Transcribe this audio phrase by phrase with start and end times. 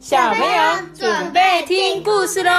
[0.00, 2.50] 小朋友准备听故事喽！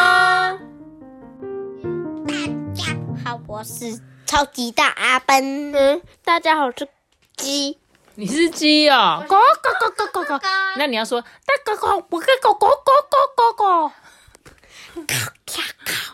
[2.27, 2.35] 大
[2.75, 5.75] 家好，我是超级大阿奔。
[5.75, 6.87] 嗯，大家好，我是
[7.35, 7.79] 鸡。
[8.13, 9.39] 你是鸡哦，咕咕
[9.79, 10.39] 咕咕咕咕。
[10.77, 11.27] 那你要说大
[11.65, 13.91] 咕咕，我咕咕咕咕咕咕咕。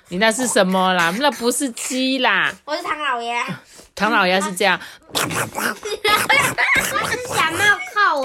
[0.07, 1.14] 你那是什么啦？
[1.20, 2.54] 那不是鸡啦。
[2.64, 3.44] 我是唐老爷。
[3.94, 4.80] 唐老鸭是这样。
[5.09, 5.28] 我是
[7.28, 7.52] 小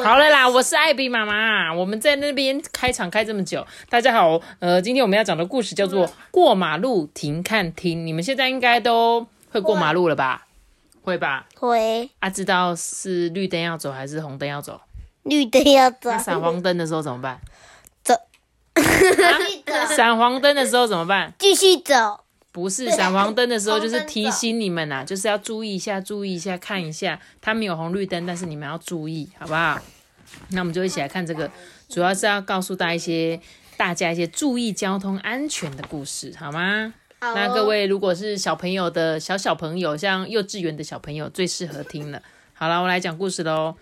[0.01, 1.73] 好了啦，我是艾比妈妈。
[1.73, 4.41] 我们在那边开场开这么久，大家好。
[4.59, 7.99] 呃，今天我们要讲的故事叫做《过马路停看听》。
[8.03, 10.47] 你们现在应该都会过马路了吧？
[11.03, 11.47] 会吧？
[11.57, 12.09] 会。
[12.21, 14.81] 啊，知道是绿灯要走还是红灯要走？
[15.25, 16.11] 绿灯要走。
[16.11, 17.39] 那闪黄灯的时候怎么办？
[18.03, 18.15] 走。
[19.95, 21.35] 闪黄灯的时候怎么办？
[21.39, 22.21] 继续走。
[22.53, 29.81] 不是闪黄灯的时候，就是提醒你们呐，就是要注意一下，注意一下，看一下，它没有红绿灯，但是你们要注意，好不好？
[30.51, 31.51] 那我们就一起来看这个，
[31.89, 33.41] 主要是要告诉大家一些
[33.77, 36.93] 大家一些注意交通安全的故事，好吗？
[37.21, 37.35] 好。
[37.35, 42.23] 那各位如果是小朋友的小小朋友，像幼稚园的小朋友，最适合听了。
[42.53, 43.77] 好了，我来讲故事喽。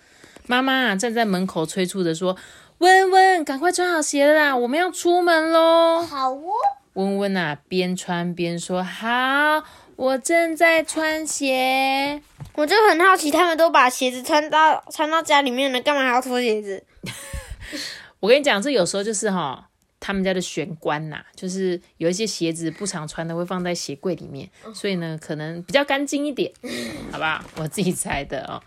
[0.46, 2.36] 妈妈站在门口催促着说
[2.78, 6.50] ：“温温，赶快穿好鞋了啦，我们要出门喽。”好哦。
[6.94, 9.62] 温温啊，边穿边说：“好，
[9.96, 12.20] 我正在穿鞋。”
[12.55, 16.84] 我就很好奇，他们都把鞋子穿到穿到家里面了，干嘛还要脱鞋子？
[18.19, 19.69] 我跟你讲，这有时候就是哈，
[20.00, 26.52] 他们家的玄关呐，就是有一些鞋子不常穿的，会放在鞋柜里面，所以呢，可能比较干净一点，
[27.12, 27.42] 好吧？
[27.56, 28.60] 我自己猜的哦。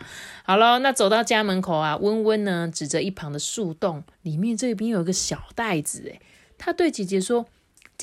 [0.43, 6.21] 好了，那走到家门口啊，温温呢指着一旁的树洞，里面这边有一个小袋子，诶
[6.57, 7.45] 他对姐姐说。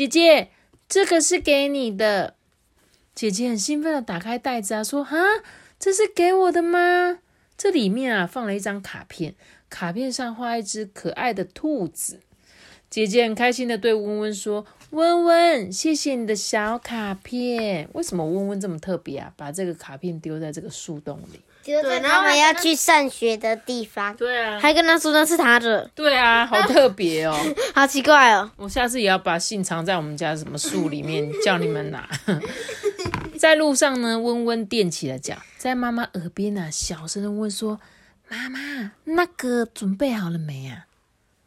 [0.01, 0.49] 姐姐，
[0.89, 2.35] 这个是给你的。
[3.15, 5.19] 姐姐很兴奋的打开袋子啊，说：“哈，
[5.79, 7.19] 这是给我的吗？
[7.59, 9.35] 这里面啊放了一张卡片，
[9.69, 12.21] 卡片上画一只可爱的兔子。”
[12.89, 17.87] 姐姐很开心的对温温说：“温温，谢谢你的小卡片。
[17.93, 19.35] 为什么温温这么特别啊？
[19.37, 24.15] 把这个卡片丢在这个树洞里。”对，他们要去上学的地方。
[24.17, 25.89] 对啊，还跟他说那是他的。
[25.95, 27.37] 对啊， 好特别哦，
[27.75, 28.51] 好奇怪哦。
[28.57, 32.09] 我下次也要把信藏在我们家什么树里面，叫你们拿。
[33.39, 37.81] 在路上呢，温温踮起了脚，在妈妈耳边呢，小声的问说
[38.29, 40.87] ：“妈妈，那个准备好了没啊？”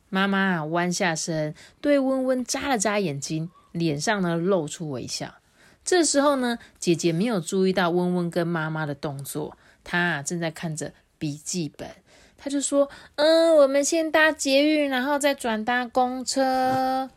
[0.09, 5.35] 妈妈弯下身，对温温眨了眨眼睛，脸上呢露出微笑。
[5.83, 9.57] 这时候呢，姐姐没有注意到温温跟妈妈的动作。
[9.83, 11.89] 他正在看着笔记本，
[12.37, 17.09] 他就说：“嗯，我们先搭捷运，然后再转搭公车。”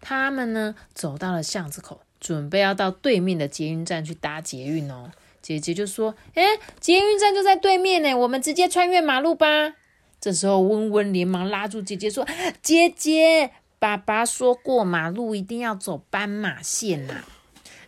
[0.00, 5.10] 他们呢走到了巷子口，准备要到对面的捷运站去搭捷运哦。
[5.42, 6.42] 姐姐就说：“哎，
[6.80, 9.74] 捷运站就在对面呢，我们直接穿越马路吧。”
[10.20, 12.26] 这时候，温温连忙拉住姐姐说
[12.62, 17.24] ：“姐姐，爸爸说过马路一定要走斑马线呐。”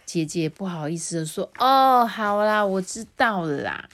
[0.09, 3.91] 姐姐不好意思的说：“哦，好啦，我知道了啦。”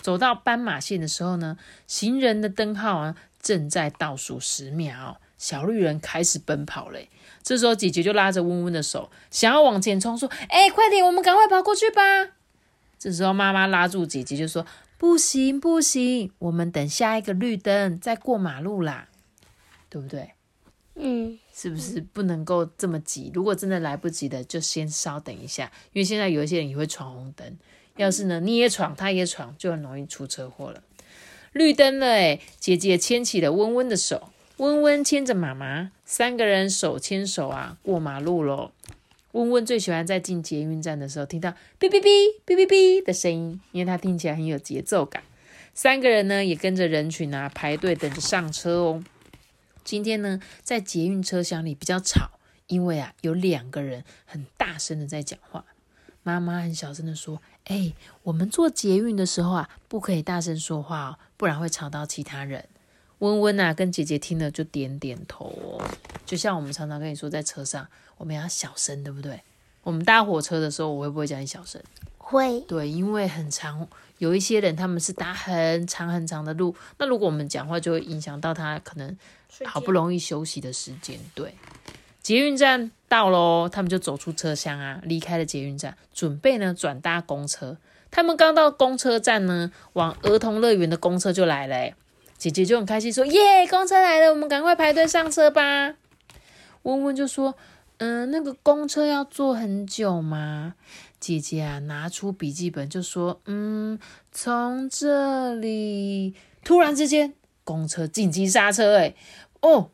[0.00, 7.08] 走到斑马线的时候呢，行人的灯号啊正在倒数十秒，小绿人开始奔跑嘞。
[7.42, 12.00] 这时候姐姐就拉着温温的手，想要往前冲，说：“哎，快点，我们赶快跑过去吧！”
[12.96, 14.64] 这时候妈妈拉住姐姐，就说
[14.96, 19.08] ：“不行，不行，我们等下一个绿灯再过马路啦，
[19.88, 20.34] 对不对？”
[21.00, 23.30] 嗯，是不是不能够这么急？
[23.34, 27.56] 如果真的来不及的，就先稍等一下，因为现在有一些人也会闯红灯。
[27.96, 30.82] 要是呢，你也闯，他也闯，就很容易出车祸了。
[31.52, 38.70] 绿灯了，诶姐姐牵起了温温的手，温温牵着妈妈，三个人手牵手啊，过马路喽。
[39.32, 45.22] 温温最喜欢在进捷运站的时候听到哔哔哔哔哔哔的声音，因为它听起来很有节奏感。
[45.74, 49.04] 三个人呢，也跟着人群啊排队等着上车哦。
[49.84, 55.64] 今天呢，在捷运车厢里比较吵，因为啊，有两个人很大声的在讲话。
[56.22, 62.68] 妈妈很小声的说：“哎，我们坐捷运的时候啊，不可以大声说话哦，不然会吵到其他人。”
[63.20, 65.82] 温温啊，跟姐姐听了就点点头哦。
[66.26, 67.88] 就像我们常常跟你说，在车上
[68.18, 69.42] 我们要小声，对不对？
[69.82, 71.82] 我们搭火车的时候，我会不会叫你小声？
[72.18, 72.60] 会。
[72.60, 73.88] 对，因为很长，
[74.18, 79.16] 有一些人他们是搭很长很长的路，那如果我们讲话，就会影响到他可能。
[79.64, 81.54] 好不容易休息的时间，对，
[82.22, 87.76] 捷运站到喽，他们就走出车厢啊，离开了捷运站，准备呢转搭公车。
[88.10, 91.94] 他们刚到公车站呢，往儿童乐园的公车就来了。
[92.36, 95.94] 姐姐就很开心说：“耶，公车来了，我们赶快排队上车吧。”
[96.82, 97.54] 温温就说
[97.98, 100.74] ：“嗯，那个公车要坐很久吗？”
[101.20, 103.98] 姐姐啊，拿出笔记本就说：“嗯，
[104.32, 107.34] 从这里。”突然之间。
[107.70, 109.14] 公车紧急刹车，哎，
[109.60, 109.90] 哦，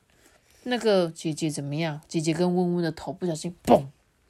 [0.62, 2.00] 那个姐姐怎么样？
[2.08, 3.82] 姐姐跟温温的头不小心嘣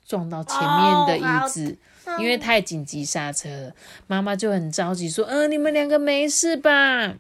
[0.05, 1.79] 撞到前面的椅子，
[2.19, 3.73] 因为太紧急刹车了。
[4.09, 7.15] 妈妈就很着急说：“嗯、你们两个没事吧？”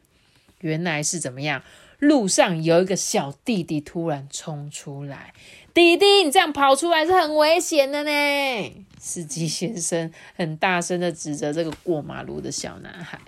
[0.62, 1.62] 原来是怎么样？
[2.00, 5.32] 路上有一个小弟弟突然冲出来，
[5.72, 8.86] 弟弟，你这样跑出来是很危险的呢。
[8.98, 13.20] 司机先生很大声的指着这个过马路的小男孩。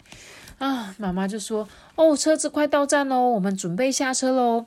[0.58, 4.66] 啊，妈妈就说：“哦，车子快到站喽，我们准备下车喽。”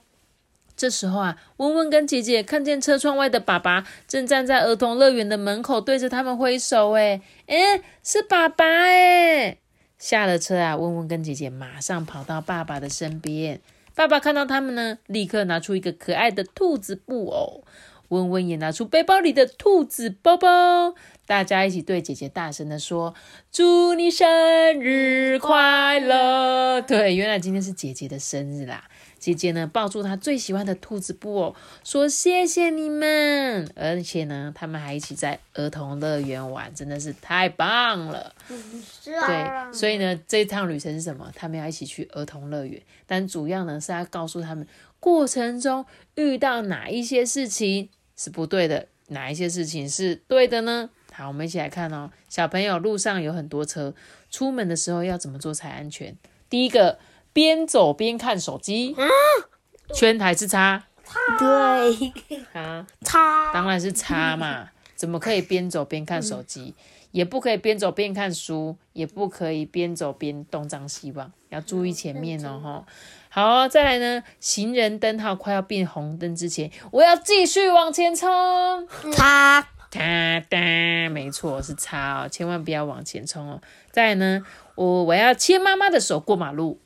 [0.78, 6.94] 这时候啊，温温跟姐姐看见车窗外的爸爸正站在儿童乐园的门口，对着他们挥手。
[6.94, 9.58] 哎，诶，是爸爸哎！
[10.00, 13.62] 下了车啊，温温跟姐姐马上跑到爸爸的身边。
[13.94, 17.64] 爸爸看到他们呢，立刻拿出一个可爱的兔子布偶。
[18.12, 20.94] 温温也拿出背包里的兔子包包，
[21.26, 23.16] 大家一起对姐姐大声的说
[23.52, 24.28] ：“祝你生
[24.82, 28.90] 日快乐！”对，原来今天是姐姐的生日啦。
[29.18, 31.56] 姐姐呢，抱住她最喜欢的兔子布偶，
[31.86, 38.34] 说：“谢谢你们！”而且呢，他们还一起在儿童乐园玩，真的是太棒了。
[39.02, 41.32] 是啊，对，所以呢，这一趟旅程是什么？
[41.34, 44.68] 他们要一起去儿童乐园，但主要呢是要告诉他们
[45.00, 45.86] 过程中
[46.16, 47.90] 遇到哪一些事情
[48.22, 50.92] 是不对的，哪一些事情是对的呢？
[51.12, 52.12] 好，我们一起来看哦。
[52.30, 53.96] 小朋友，路上有很多车，
[54.30, 56.16] 出门的时候要怎么做才安全？
[56.48, 57.00] 第一个，
[57.34, 58.96] 边走边看手机，
[59.96, 60.84] 圈还是叉？
[61.40, 62.14] 对，
[62.54, 66.76] 啊，叉当然是叉嘛，怎么可以边走边看手机？
[67.10, 72.86] 也不可以边走边看书，也不可以边走边东张西望，要注意前面哦，哈。
[73.34, 78.86] 好，再来呢，行人灯号快要变红灯之前，我要继续往前冲。
[79.14, 80.58] 叉哒哒，
[81.10, 83.62] 没错，是叉哦，千万不要往前冲哦。
[83.90, 84.46] 再来呢，
[84.76, 86.82] 我我要牵妈妈的手过马路。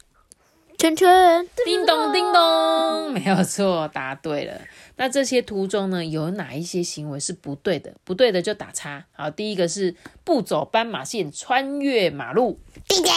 [0.77, 4.61] 圈圈，叮咚叮咚，没有错，答对了。
[4.97, 7.93] 那这些途中呢，有哪一些行为是不对的？
[8.03, 9.05] 不对的就打叉。
[9.11, 12.59] 好，第一个是不走斑马线，穿越马路。
[12.87, 13.09] 弟弟，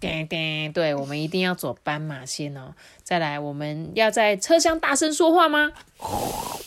[0.00, 2.74] 叮叮，对，我们一定要走斑马线哦。
[3.02, 5.72] 再来，我们要在车厢大声说话吗？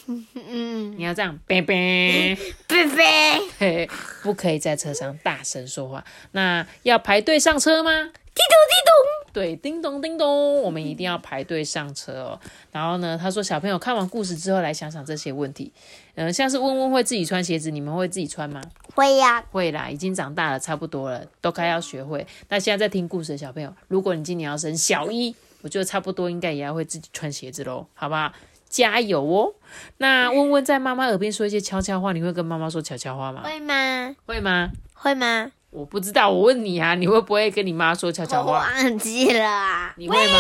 [0.08, 2.38] 嗯，你要这样，呗呗。
[2.68, 3.90] 贝贝，嘿，
[4.22, 6.06] 不可以在车上大声说话。
[6.32, 7.92] 那要排队上车吗？
[7.92, 8.94] 滴咚滴咚，
[9.31, 12.40] 对，叮咚叮咚，我们一定要排队上车哦。
[12.72, 15.72] 然后呢，他说小朋友看完故事之后来想想这些问题。
[16.16, 18.62] 嗯、像是温温会自己穿鞋子，你们会自己穿吗？
[18.94, 22.28] 会呀，会啦，已经长大了，差不多了，都该要学会。
[22.50, 28.34] 那现在在听故事的小朋友，如果你今年要升小一，我觉得差不多应该也要会自己穿鞋子喽，好不好？
[28.68, 29.56] 加油哦！
[29.98, 33.42] 那温温在妈妈耳边说一些悄悄话，你会跟妈妈说悄悄话吗？
[33.44, 34.16] 会吗？
[34.28, 34.70] 会吗？
[34.94, 35.52] 会吗？
[35.71, 38.60] 我不知道，我问你啊，你会不会跟你妈说悄悄我话？
[38.60, 40.39] 忘记了啊，你会吗？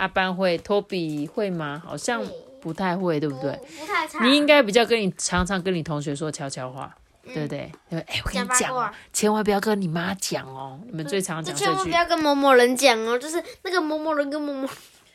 [0.00, 1.82] 阿班会，托比会吗？
[1.84, 2.22] 好像
[2.60, 3.50] 不太会，对不对？
[3.78, 6.94] 不太常你应该比较跟你常常跟你同学说悄悄话，
[7.24, 7.72] 对不对？
[7.88, 10.78] 对，哎，我跟你讲哦千万不要跟你妈讲哦。
[10.86, 14.68] 你们最常讲这句就千万不，要跟某某人讲哦，就是那个某某人跟某某，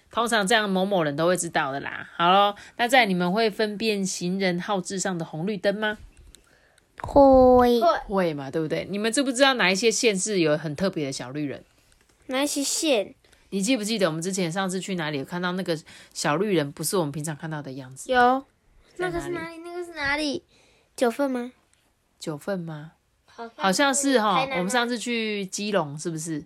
[0.09, 2.09] 通常这样某某人都会知道的啦。
[2.17, 5.99] 好咯，那在你们会分辨行人号志上的红绿灯吗？
[7.01, 8.87] 会会嘛，对不对？
[8.89, 11.63] 你们知不知道哪一些县市有很特别的小绿人？
[12.27, 13.13] 哪一些县
[13.49, 15.77] 你记不记得我们之前上次去哪里有看到那个
[16.13, 18.11] 小绿人，不是我们平常看到的样子？
[18.11, 18.43] 有？
[18.97, 19.57] 那个是哪里？
[19.57, 20.43] 那个是哪里？
[20.95, 21.51] 九份吗？
[22.19, 22.93] 九份吗？
[23.25, 26.43] 好好像是哈，我们上次去基隆是不是？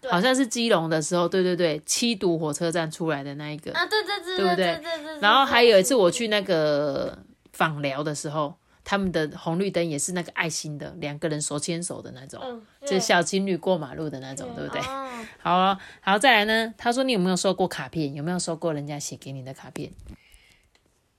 [0.00, 3.70] 对好像是基隆的时候，对对对，七堵火车站出来的那一个。
[3.72, 5.20] 啊，对对对对不对对对对。
[5.20, 7.18] 然后还有一次我去那个
[7.52, 8.54] 访寮的时候，
[8.90, 14.80] 他们的红绿灯也是那个爱心的，两个人手牵手的那种，嗯，就是小情侣过马路的那种，对不对？
[14.80, 16.74] 哦，好哦，好，再来呢？
[16.76, 18.12] 他说你有没有收过卡片？
[18.14, 19.92] 有没有收过人家写给你的卡片？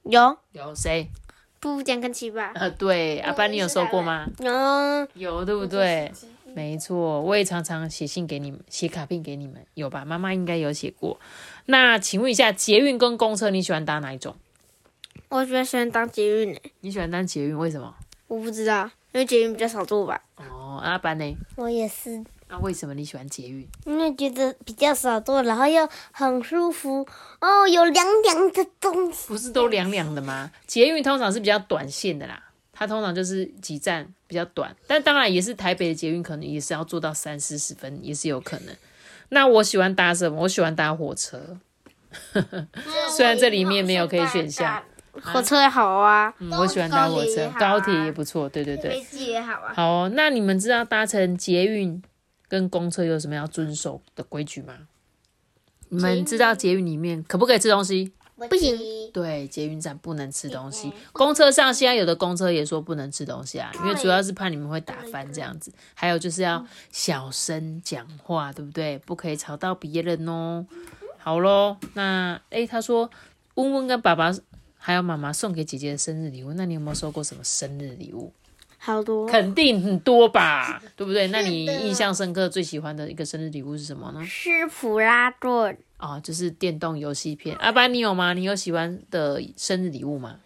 [0.04, 1.08] 有有谁？
[1.62, 2.52] 不讲跟七吧？
[2.56, 4.28] 呃，对，阿班你有收过吗？
[4.40, 6.12] 有，有，对不对？
[6.54, 10.04] 没错，我也常常写信给你们，写卡片给你们，有吧？
[10.04, 11.18] 妈妈应该有写过。
[11.68, 14.36] 那请问一下，捷运跟公车你喜欢搭哪一种？
[15.32, 17.96] 我比较喜欢当捷运诶，你喜欢当捷运，为什么？
[18.28, 18.84] 我不知道，
[19.14, 20.22] 因为捷运比较少坐吧。
[20.36, 21.38] 哦，阿班呢？
[21.56, 23.66] 我也是，那为什么你喜欢捷运？
[23.86, 27.08] 因为觉得比较少坐，然后又很舒服
[27.40, 29.30] 哦，有凉凉的东西。
[29.30, 30.52] 不是都凉凉的吗？
[30.68, 38.76] 捷运通常是比较短线的啦，它通常就是几站比较短，但当然也是台北的捷运可能也是要坐到三四十分，也是有可能。
[39.30, 40.42] 那我喜欢搭什么？
[40.42, 41.58] 我喜欢搭火车，
[43.16, 44.84] 虽然这里面没有可以选项。
[45.24, 48.50] 火车也好啊，嗯，我喜欢搭火车高铁也，好啊高铁也不错。
[48.50, 49.74] 对对对，飞机也好啊。
[49.76, 50.12] 好哦。
[50.14, 52.02] 那你们知道搭乘捷运
[52.48, 54.74] 跟公车有什么要遵守的规矩吗？
[55.90, 58.14] 你们知道捷运里面可不可以吃东西？
[58.50, 58.76] 不行
[59.14, 65.72] 对，捷运站不能吃东西，公车上现在有的公车也说不能吃东西啊，因为主要是怕你们会打翻这样子。
[65.94, 68.98] 还有就是要小声讲话，对不对？
[69.00, 70.66] 不可以吵到别人哦。
[71.20, 73.12] 好咯，那诶，他说
[73.54, 74.32] 温温跟爸爸
[74.84, 78.34] 还有妈妈送给姐姐的生日礼物，那你有没有收过什么生日礼物？
[78.80, 79.28] 好多。
[79.28, 81.28] 肯定很多吧，对不对？
[81.28, 84.26] 那你印象深刻、最喜欢的一个生日礼物是什么呢？
[84.26, 87.56] 是普拉顿，哦、就是电动游戏片。
[87.58, 88.34] 阿班，你有吗？
[88.34, 90.40] 你有喜欢的生日礼物吗？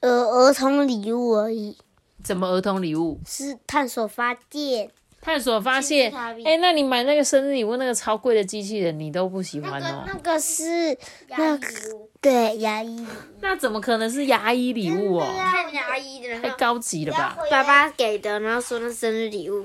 [0.00, 1.74] 呃儿童礼物而已，
[2.22, 3.18] 怎么儿童礼物？
[3.24, 4.90] 是探索发电。
[5.22, 10.02] 探索发现，金卡比哎、那你买那个生日礼物那个超贵的机器人，你都不喜欢哦？
[10.04, 10.98] 那个是
[11.28, 11.66] 那个
[12.20, 13.06] 对牙医，
[13.40, 15.24] 那怎么可能是牙医礼物哦？
[15.24, 17.38] 太牙医的，然后太高级了吧？
[17.48, 19.64] 爸爸给的，然后说那生日礼物。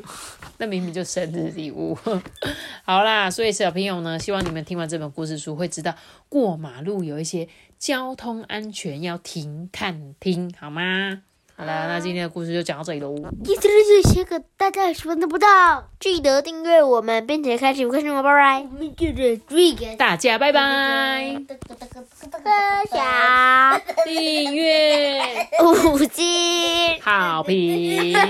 [0.59, 1.97] 那明明就生日礼物。
[2.85, 5.95] 好啦，所以小朋友呢，希望你们听完这本故事书会知道，
[6.29, 7.47] 过马路有一些
[7.79, 11.23] 交通安全要停看听，好吗？
[11.59, 13.15] 好啦，那今天的故事就讲到这里喽。
[13.43, 18.59] 一直是这些个大家十分钟不到，记得订阅我们，并且开启五颗星哦，拜拜。
[18.71, 21.35] 我们就是这个大家拜拜，
[22.29, 22.43] 分
[22.91, 25.19] 享订阅
[25.63, 27.01] 五星。
[27.01, 28.13] 好评。